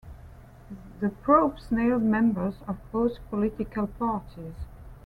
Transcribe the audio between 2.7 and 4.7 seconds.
both political parties.